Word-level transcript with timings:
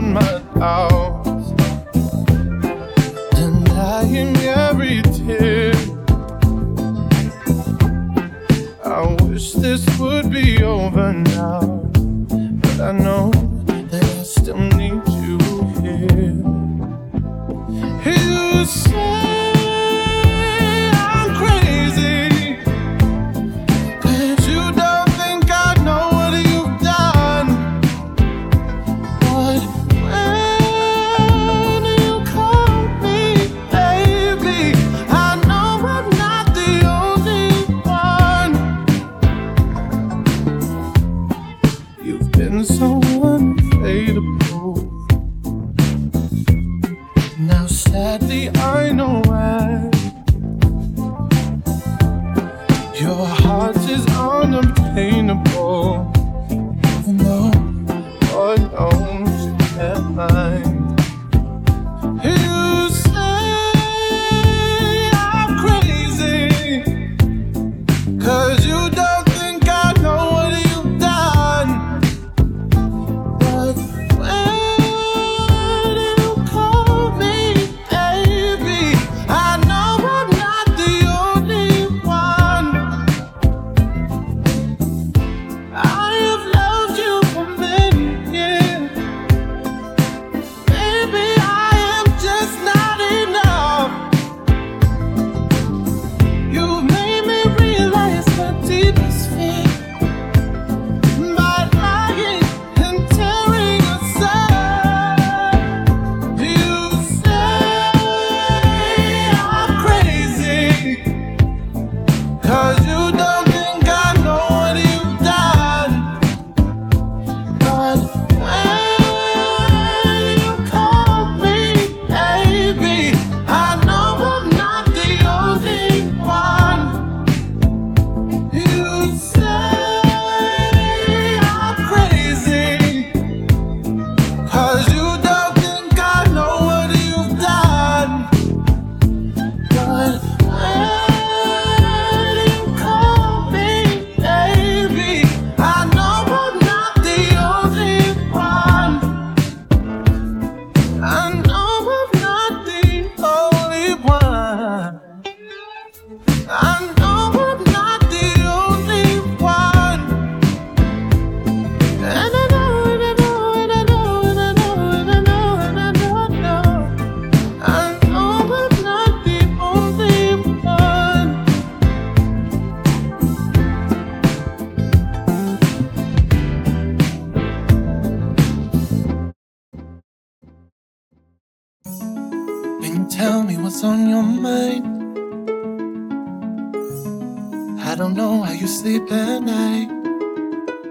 find 0.00 0.12
my 0.12 0.25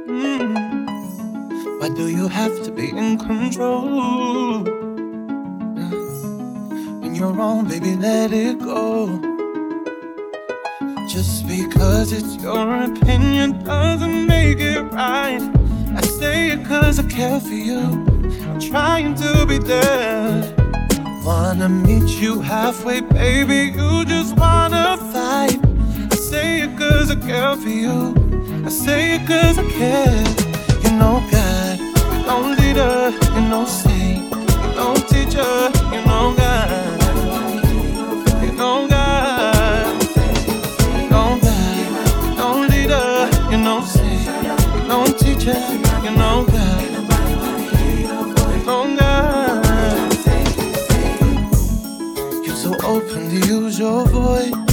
Mm-hmm. 0.07 0.85
Why 1.79 1.89
do 1.89 2.07
you 2.07 2.29
have 2.29 2.63
to 2.63 2.71
be 2.71 2.89
in 2.89 3.17
control? 3.17 4.63
When 7.01 7.13
you're 7.13 7.33
wrong, 7.33 7.67
baby, 7.67 7.97
let 7.97 8.31
it 8.31 8.59
go. 8.59 9.19
Just 11.09 11.45
because 11.47 12.13
it's 12.13 12.41
your 12.41 12.83
opinion 12.83 13.61
doesn't 13.65 14.25
make 14.25 14.59
it 14.59 14.81
right. 14.93 15.41
I 15.97 16.01
say 16.01 16.51
it 16.51 16.65
cause 16.65 16.97
I 16.97 17.03
care 17.03 17.41
for 17.41 17.49
you. 17.49 17.79
I'm 18.47 18.59
trying 18.61 19.15
to 19.15 19.45
be 19.45 19.57
there. 19.57 20.55
Wanna 21.25 21.67
meet 21.67 22.21
you 22.21 22.39
halfway, 22.39 23.01
baby. 23.01 23.73
You 23.77 24.05
just 24.05 24.37
wanna 24.37 24.97
fight. 25.11 25.64
Cause 26.87 27.09
I 27.09 27.15
care 27.15 27.55
for 27.55 27.67
you. 27.69 28.13
I 28.63 28.69
say 28.69 29.15
it 29.15 29.27
cause 29.27 29.57
I 29.57 29.63
care. 29.71 30.23
You 30.83 30.91
know 30.99 31.15
God, 31.31 31.79
you 31.79 32.21
know 32.27 32.41
leader, 32.59 33.11
you 33.35 33.41
know 33.49 33.65
saint, 33.65 34.21
you 34.61 34.69
know 34.77 34.93
teacher, 35.09 35.71
you 35.93 36.01
know 36.05 36.35
God. 36.37 37.01
You 38.43 38.51
know 38.51 38.87
God, 38.87 39.95
you 40.95 41.09
know 41.09 41.37
God, 41.41 41.75
you. 43.51 43.57
You're 52.45 52.55
so 52.55 52.71
open 52.83 53.29
to 53.29 53.47
use 53.47 53.79
your 53.79 54.05
voice. 54.05 54.64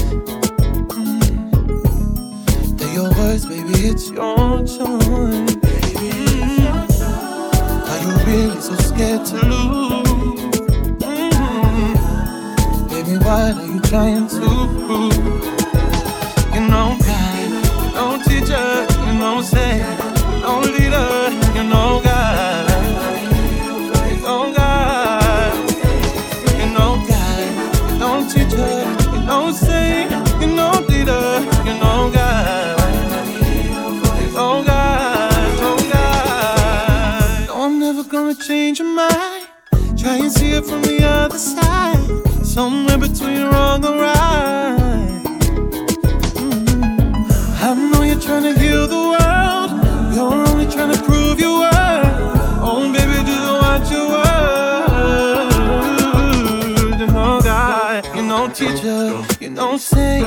Your 4.13 4.59
choice. 4.59 4.79
Are 7.91 8.01
you 8.03 8.13
really 8.27 8.61
so 8.61 8.75
scared 8.77 9.25
to 9.27 9.37
lose? 9.47 10.09
Mm. 11.01 11.97
Baby, 12.91 13.17
what 13.25 13.55
are 13.57 13.67
you 13.67 13.81
trying 13.81 14.29
to 14.29 14.39
prove? 14.87 15.17
You 16.55 16.61
know 16.69 17.02
between 43.83 44.01
wrong 44.01 44.81
and 44.81 45.01
right. 45.01 45.23
Mm. 46.35 47.63
I 47.63 47.75
know 47.75 48.03
you're 48.03 48.21
trying 48.21 48.45
to 48.45 48.59
heal 48.59 48.87
the 48.87 49.03
world. 49.13 49.71
You're 50.15 50.49
only 50.49 50.67
trying 50.67 50.93
to 50.95 51.03
prove 51.03 51.41
your 51.41 51.59
worth. 51.61 51.73
Oh, 52.65 52.93
baby, 52.93 53.19
your 53.91 54.09
word. 54.09 54.23
You 57.01 57.07
know 57.09 57.41
God, 57.43 58.17
you 58.17 58.23
know 58.23 58.49
teacher, 58.49 59.25
you 59.41 59.51
know 59.51 59.77
saint, 59.77 60.27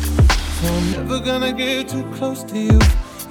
I'm 0.63 0.91
never 0.91 1.19
gonna 1.19 1.53
get 1.53 1.89
too 1.89 2.03
close 2.13 2.43
to 2.43 2.57
you, 2.57 2.79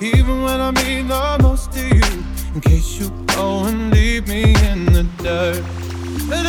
even 0.01 0.43
when 0.43 0.61
I 0.61 0.73
mean 0.73 1.09
the 1.09 1.39
most 1.41 1.73
to 1.73 1.81
you. 1.81 2.25
In 2.55 2.61
case 2.61 2.99
you 2.99 3.09
go 3.37 3.65
and 3.65 3.93
leave 3.93 4.27
me 4.27 4.55
in 4.71 4.87
the 4.87 5.05
dirt. 5.23 5.63
But 6.29 6.45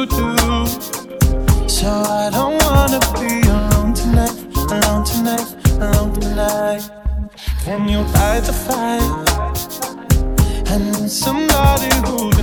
So 0.00 0.06
I 1.86 2.30
don't 2.32 2.56
wanna 2.64 3.00
be 3.20 3.46
alone 3.46 3.92
tonight, 3.92 4.34
alone 4.72 5.04
tonight, 5.04 5.46
alone 5.78 6.18
tonight. 6.18 6.90
Can 7.64 7.86
you 7.86 7.98
light 8.14 8.40
the 8.40 8.54
fire? 8.54 9.00
I 10.68 10.78
need 10.78 11.10
somebody 11.10 11.94
who. 12.06 12.39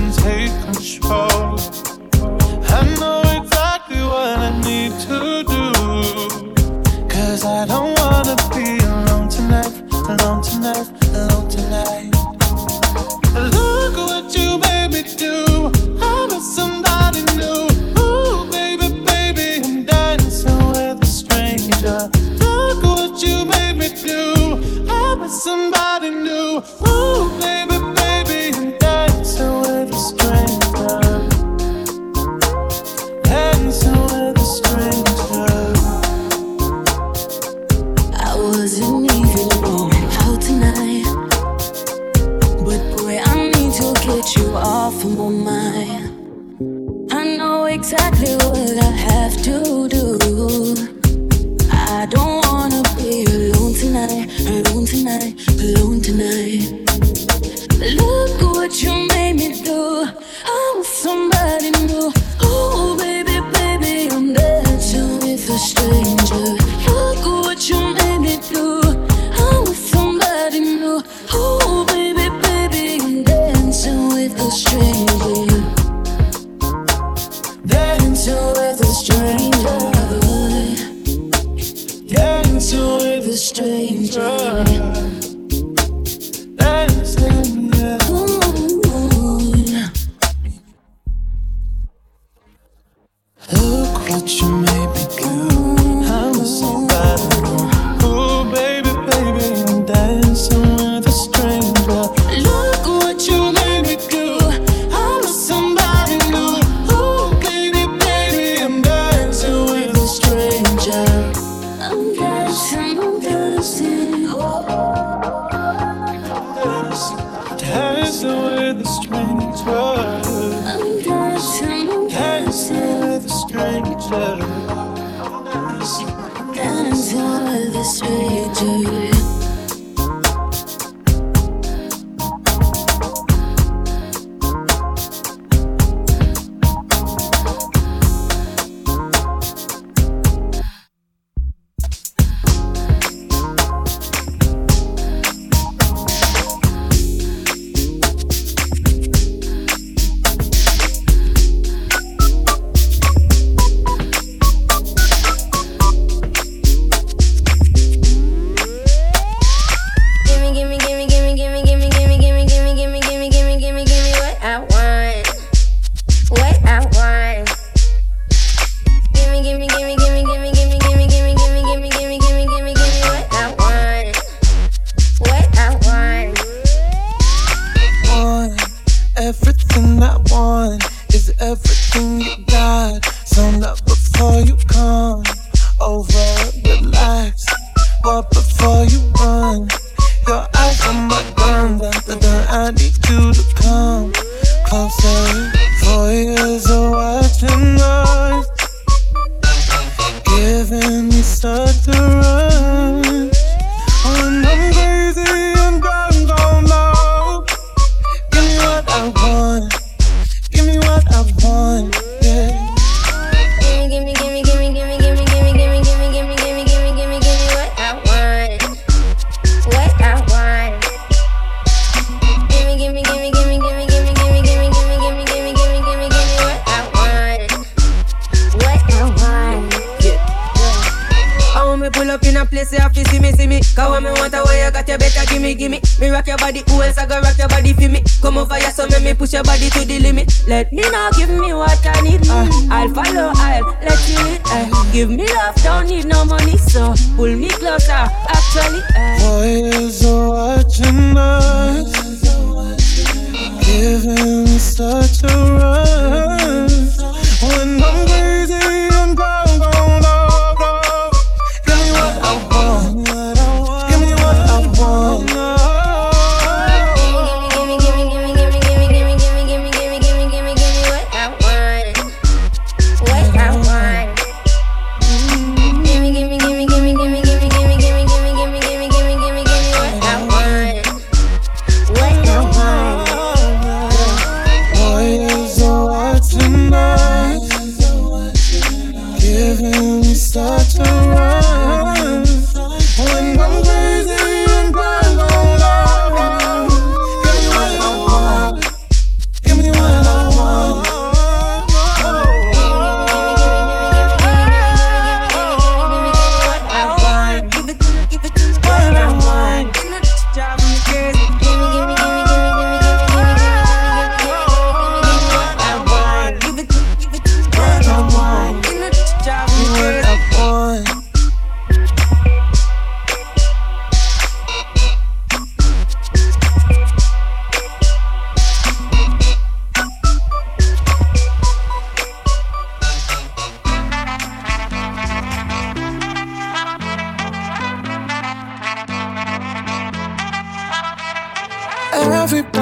watching 250.80 251.18
us. 251.18 251.27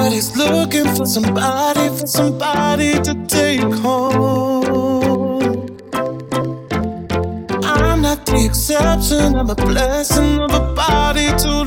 Everybody's 0.07 0.37
looking 0.37 0.95
for 0.95 1.05
somebody, 1.05 1.89
for 1.89 2.07
somebody 2.07 2.93
to 2.93 3.13
take 3.27 3.59
home. 3.59 5.67
I'm 7.61 8.01
not 8.01 8.25
the 8.25 8.45
exception, 8.45 9.35
I'm 9.35 9.49
a 9.49 9.55
blessing 9.55 10.39
of 10.39 10.53
a 10.53 10.73
body 10.73 11.27
to 11.43 11.66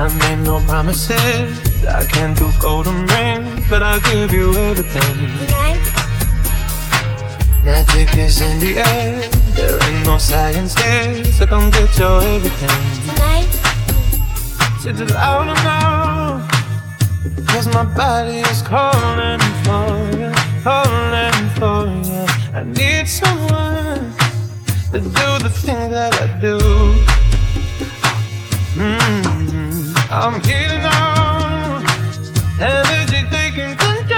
I 0.00 0.06
made 0.20 0.44
no 0.44 0.60
promises. 0.60 1.58
I 1.84 2.04
can't 2.06 2.38
do 2.38 2.48
golden 2.60 3.04
rings, 3.06 3.68
but 3.68 3.82
I'll 3.82 3.98
give 3.98 4.32
you 4.32 4.54
everything. 4.54 5.16
Magic 7.64 8.16
is 8.16 8.40
in 8.40 8.60
the 8.60 8.78
air. 8.78 9.28
There 9.56 9.76
ain't 9.82 10.06
no 10.06 10.16
science 10.18 10.78
here, 10.80 11.24
so 11.24 11.46
come 11.46 11.70
get 11.70 11.98
your 11.98 12.22
everything. 12.22 12.78
tonight. 13.08 13.50
Is 14.86 15.00
it 15.00 15.10
loud 15.10 15.48
enough? 15.48 16.48
Cause 17.48 17.66
my 17.74 17.84
body 17.84 18.38
is 18.38 18.62
calling 18.62 19.40
for 19.64 19.88
you, 20.16 20.30
calling 20.62 21.48
for 21.58 21.90
you. 22.06 22.24
I 22.54 22.62
need 22.62 23.08
someone 23.08 24.14
to 24.92 25.00
do 25.00 25.28
the 25.42 25.50
thing 25.52 25.90
that 25.90 26.14
I 26.22 26.40
do. 26.40 26.58
Mm, 28.78 29.57
I'm 30.10 30.40
heating 30.40 30.84
on, 30.86 31.84
energy 32.58 33.28
taking 33.30 33.76
control. 33.76 34.16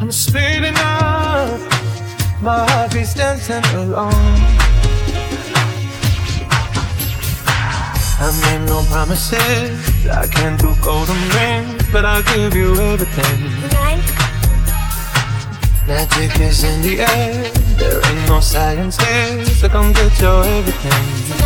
I'm 0.00 0.10
speeding 0.10 0.74
up, 0.78 1.60
my 2.40 2.64
heart 2.70 2.92
beats 2.94 3.12
dancing 3.12 3.62
along. 3.76 4.14
I 8.16 8.30
made 8.40 8.66
no 8.66 8.82
promises. 8.90 10.06
I 10.06 10.26
can't 10.26 10.58
do 10.58 10.74
golden 10.82 11.20
rings, 11.36 11.92
but 11.92 12.06
I'll 12.06 12.22
give 12.22 12.54
you 12.54 12.74
everything. 12.74 13.50
Magic 15.86 16.40
is 16.40 16.64
in 16.64 16.80
the 16.80 17.00
air. 17.00 17.50
There 17.76 18.00
ain't 18.06 18.28
no 18.30 18.40
science 18.40 18.96
here, 18.96 19.44
so 19.44 19.68
come 19.68 19.92
get 19.92 20.18
your 20.22 20.42
everything. 20.42 21.43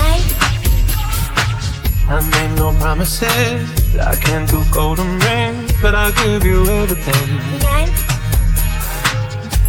I 2.11 2.21
made 2.31 2.57
no 2.57 2.73
promises. 2.73 3.69
I 3.99 4.17
can't 4.17 4.49
do 4.49 4.65
golden 4.73 5.19
rings, 5.19 5.73
but 5.83 5.95
I'll 5.95 6.13
give 6.13 6.43
you 6.43 6.67
everything. 6.67 7.29
tonight, 7.59 7.93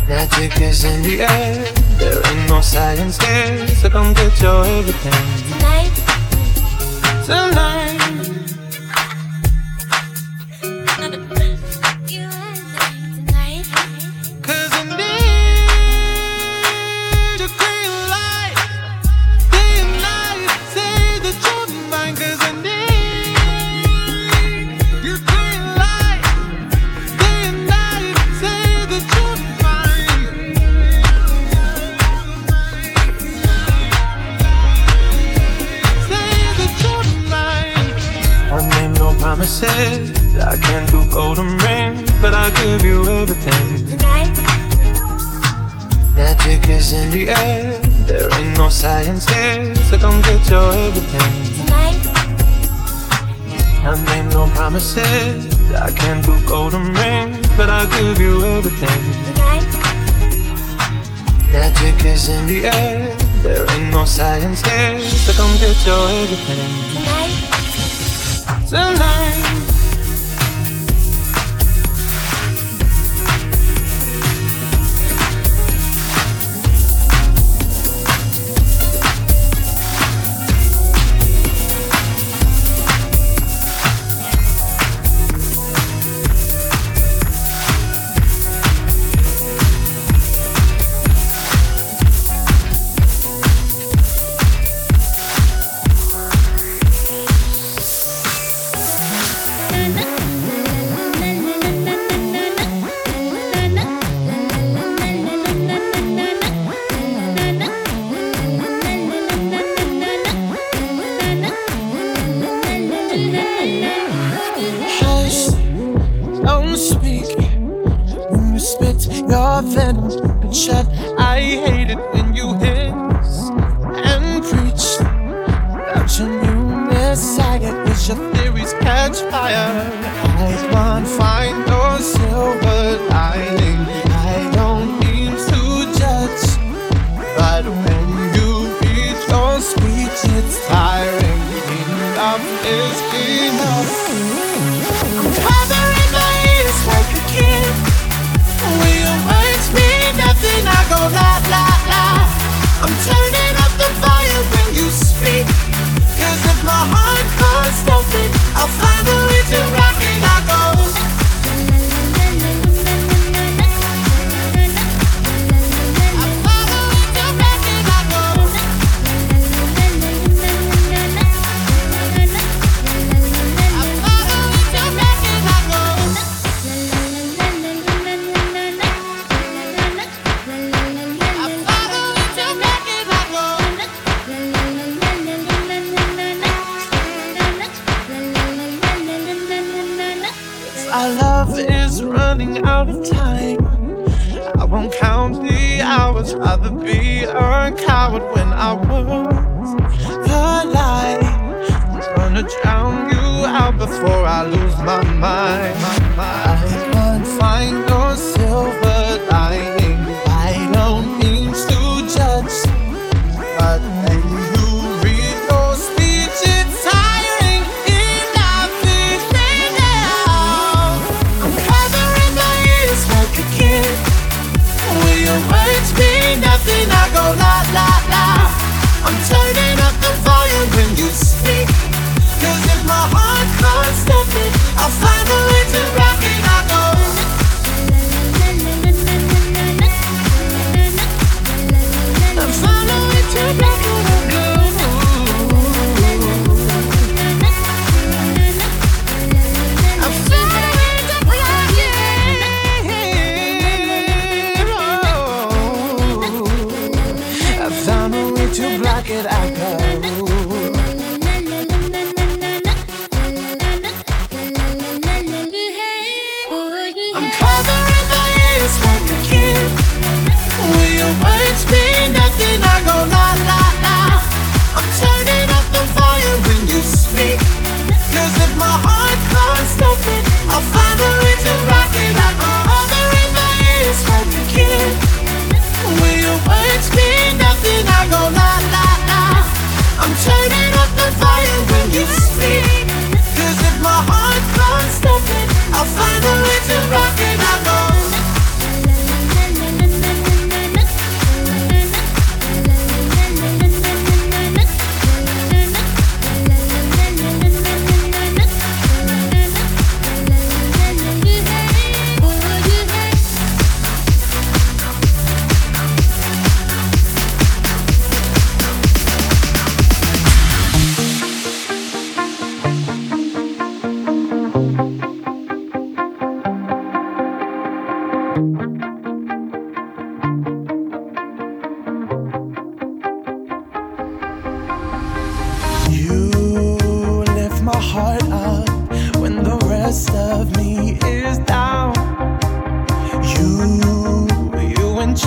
Magic 0.08 0.62
is 0.62 0.86
in 0.86 1.04
the 1.04 1.22
air. 1.22 1.66
There 1.98 2.22
ain't 2.28 2.50
no 2.50 2.62
science 2.62 3.18
here, 3.22 3.68
so 3.68 3.90
come 3.90 4.14
get 4.14 4.40
your 4.42 4.66
everything. 4.66 5.52
tonight. 5.52 5.96
Tonight. 7.26 7.99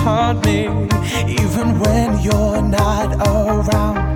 haunt 0.03 0.45
me 0.45 0.63
even 1.29 1.79
when 1.79 2.19
you're 2.19 2.61
not 2.61 3.15
around. 3.25 4.12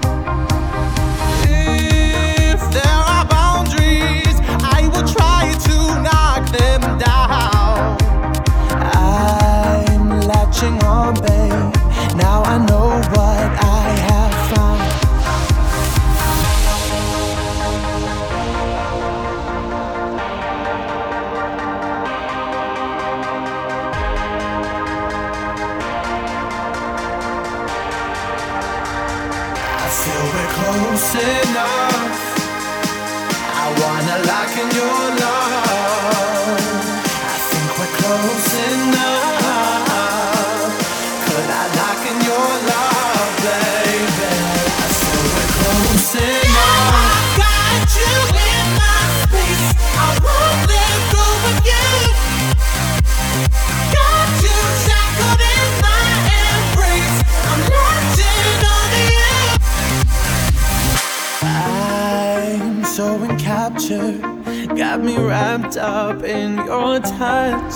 wrapped 65.18 65.78
up 65.78 66.24
in 66.24 66.58
your 66.66 67.00
touch. 67.00 67.74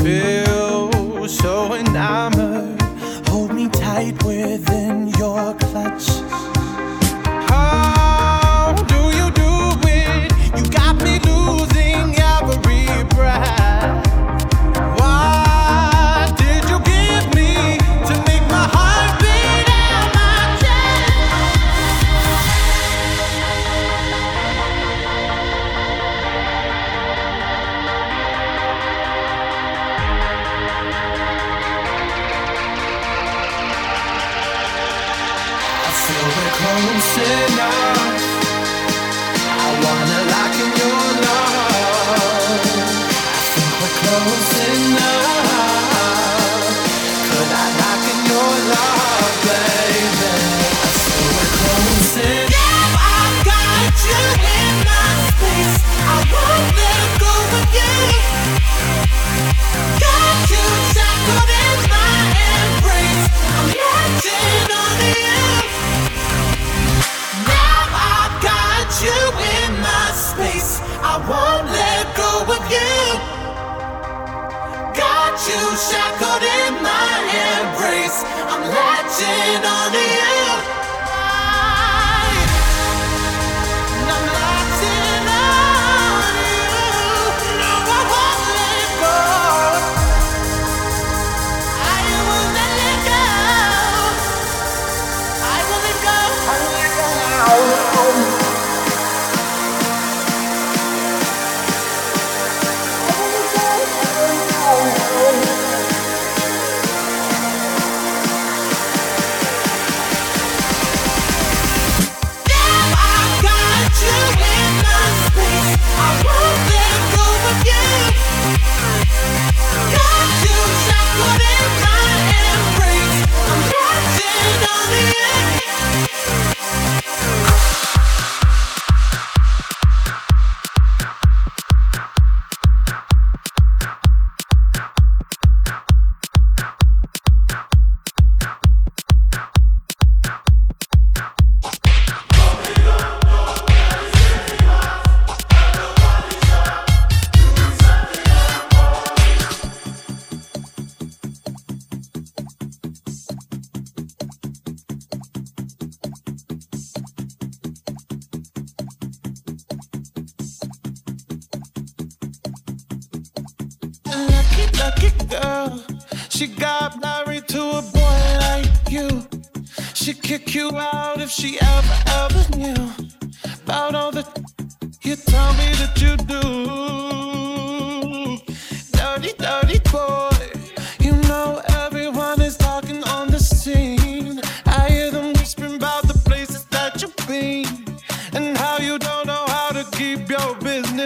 Feel 0.00 1.28
so 1.28 1.74
enamored. 1.74 2.80
Hold 3.28 3.54
me 3.54 3.68
tight 3.68 4.22
within 4.24 5.08
your 5.18 5.54
clutch. 5.54 6.23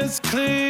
is 0.08 0.20
clear. 0.20 0.67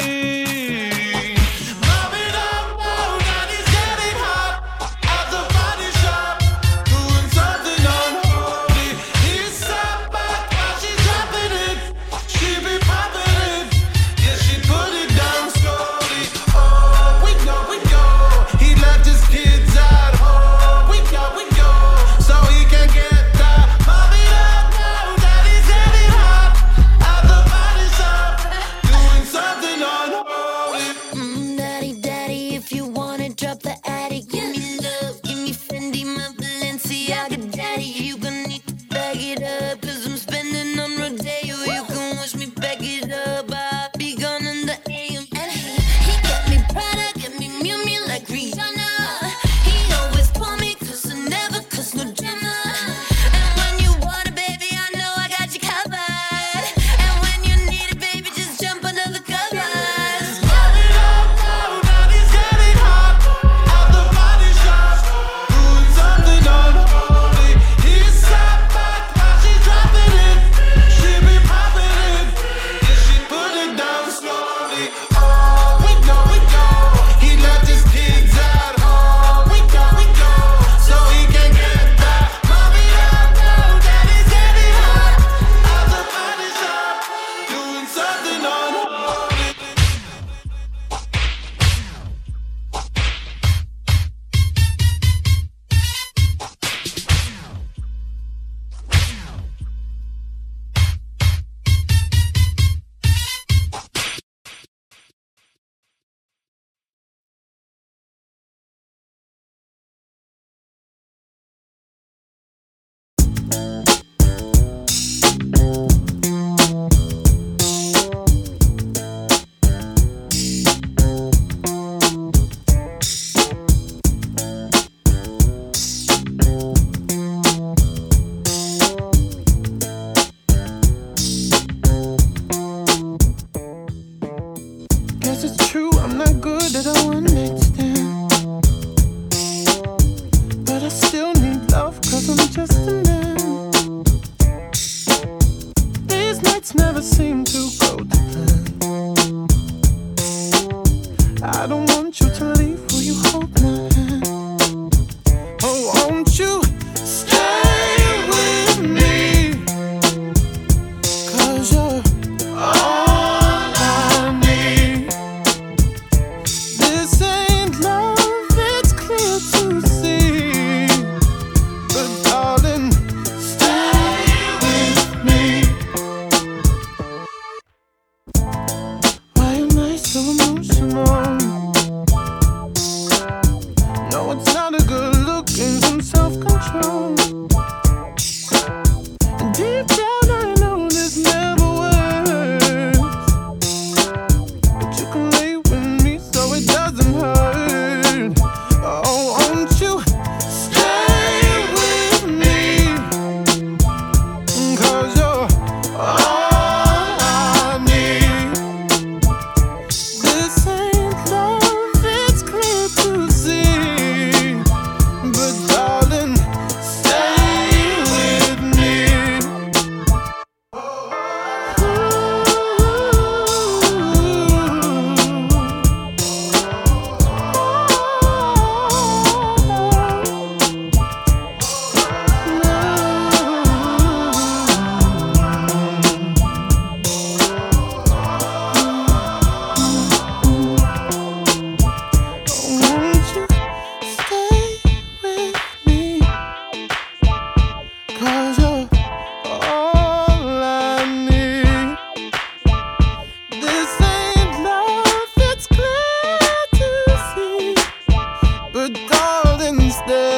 the 260.09 260.38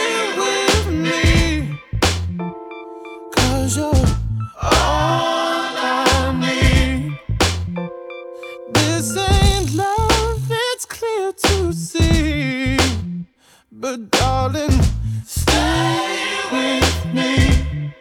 But 13.91 14.09
darling, 14.11 14.81
stay 15.25 16.17
with 16.49 17.05
me. 17.13 17.93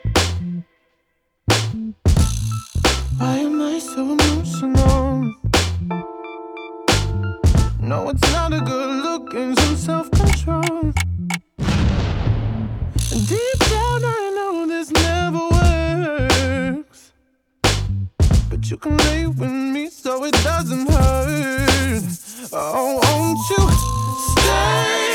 Why 3.19 3.39
am 3.39 3.61
I 3.61 3.81
so 3.81 4.13
emotional? 4.13 5.35
No, 7.81 8.09
it's 8.09 8.33
not 8.33 8.53
a 8.53 8.61
good 8.61 9.03
look 9.03 9.35
and 9.35 9.59
some 9.59 9.77
self 9.77 10.11
control. 10.13 10.93
Deep 13.33 13.59
down, 13.73 14.01
I 14.05 14.33
know 14.37 14.67
this 14.69 14.93
never 14.93 15.43
works. 15.59 17.11
But 18.49 18.71
you 18.71 18.77
can 18.77 18.97
lay 18.97 19.27
with 19.27 19.51
me 19.51 19.91
so 19.91 20.23
it 20.23 20.35
doesn't 20.45 20.89
hurt. 20.89 22.05
Oh, 22.53 23.01
won't 23.03 23.41
you 23.51 23.63
stay 24.39 25.10